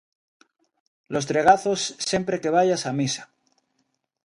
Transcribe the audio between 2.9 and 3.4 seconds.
misa.